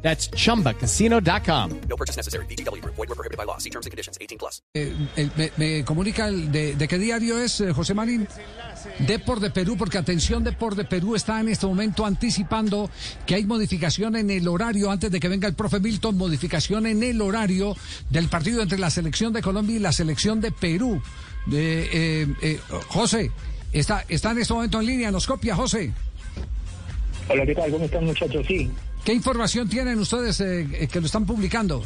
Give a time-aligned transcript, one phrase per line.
[0.00, 1.70] That's chumbacasino.com.
[1.88, 2.46] No purchase necessary.
[2.46, 2.82] BGW.
[2.84, 3.58] Void were prohibited by law.
[3.58, 4.16] See terms and conditions.
[4.20, 4.62] 18 plus.
[4.74, 8.28] Eh, eh, me, me comunica el de, de qué diario es, eh, José Marín.
[9.00, 12.90] Depor de Perú, porque atención, Depor de Perú está en este momento anticipando
[13.26, 17.02] que hay modificación en el horario, antes de que venga el profe Milton, modificación en
[17.02, 17.76] el horario
[18.10, 21.02] del partido entre la selección de Colombia y la selección de Perú.
[21.46, 23.30] De, eh, eh, José,
[23.72, 25.92] está, está en este momento en línea, nos copia, José.
[27.28, 27.70] Hola, ¿qué tal?
[27.70, 28.46] ¿Cómo están muchachos?
[28.46, 28.70] Sí.
[29.08, 31.82] ¿Qué información tienen ustedes eh, eh, que lo están publicando?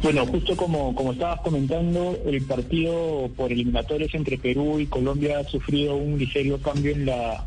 [0.00, 5.44] Bueno, justo como, como estabas comentando, el partido por eliminatorios entre Perú y Colombia ha
[5.50, 7.44] sufrido un ligero cambio en la,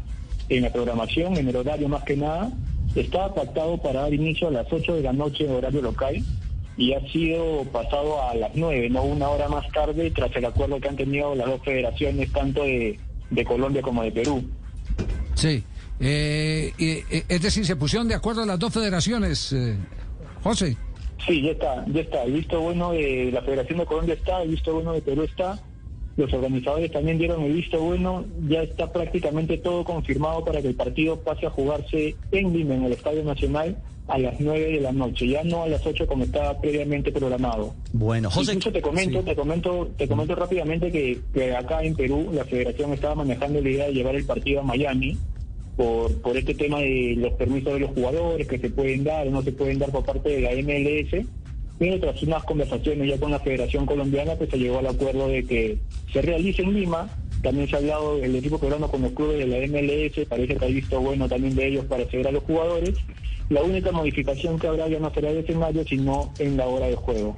[0.50, 2.52] en la programación, en el horario más que nada.
[2.96, 6.22] Estaba pactado para dar inicio a las 8 de la noche en horario local
[6.76, 10.82] y ha sido pasado a las 9, no una hora más tarde, tras el acuerdo
[10.82, 13.00] que han tenido las dos federaciones, tanto de,
[13.30, 14.44] de Colombia como de Perú.
[15.36, 15.64] Sí.
[16.00, 19.76] Eh, eh, eh, es decir, se pusieron de acuerdo las dos federaciones, eh,
[20.44, 20.78] José.
[21.26, 22.24] Sí, ya está, ya está.
[22.24, 25.60] El visto bueno de la Federación de Colombia está, el visto bueno de Perú está.
[26.18, 28.26] Los organizadores también dieron el visto bueno.
[28.48, 32.84] Ya está prácticamente todo confirmado para que el partido pase a jugarse en Lima, en
[32.86, 36.26] el Estadio Nacional, a las 9 de la noche, ya no a las 8 como
[36.26, 37.74] estaba previamente programado.
[37.92, 38.54] Bueno, José.
[38.54, 39.26] Incluso te comento, sí.
[39.26, 43.70] te comento, te comento rápidamente que, que acá en Perú la Federación estaba manejando la
[43.70, 45.18] idea de llevar el partido a Miami
[45.76, 49.32] por, por este tema de los permisos de los jugadores que se pueden dar o
[49.32, 51.26] no se pueden dar por parte de la MLS.
[51.78, 55.46] Pero tras unas conversaciones ya con la Federación Colombiana, pues se llegó al acuerdo de
[55.46, 55.78] que
[56.12, 57.10] se realice en Lima.
[57.42, 60.66] También se ha hablado del equipo peruano con los clubes de la MLS, parece que
[60.66, 62.96] ha visto bueno también de ellos para acceder a los jugadores.
[63.50, 66.96] La única modificación que habrá ya no será de escenario, sino en la hora de
[66.96, 67.38] juego.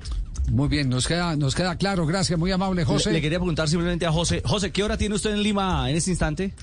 [0.49, 3.09] Muy bien, nos queda, nos queda claro, gracias, muy amable José.
[3.09, 4.41] Le, le quería preguntar simplemente a José.
[4.45, 6.53] José, ¿qué hora tiene usted en Lima en este instante?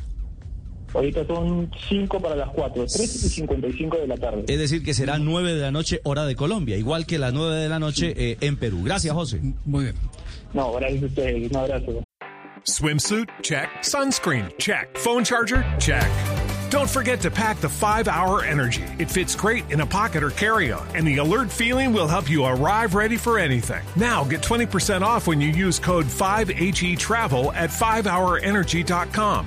[0.95, 4.45] Ahorita son 5 para las 4, 3 y 55 de la tarde.
[4.47, 7.57] Es decir, que será 9 de la noche, hora de Colombia, igual que las 9
[7.57, 8.83] de la noche eh, en Perú.
[8.85, 9.41] Gracias, José.
[9.65, 9.97] Muy bien.
[10.53, 12.05] No, gracias a ustedes, un abrazo.
[12.63, 13.29] Swimsuit?
[13.43, 13.69] Check.
[13.83, 14.51] Sunscreen?
[14.59, 14.97] Check.
[14.97, 15.65] Phone charger?
[15.79, 16.09] Check.
[16.71, 18.85] Don't forget to pack the 5 Hour Energy.
[18.99, 22.31] It fits great in a pocket or carry on, and the alert feeling will help
[22.31, 23.83] you arrive ready for anything.
[23.97, 29.47] Now get 20% off when you use code 5HE Travel at 5hourenergy.com.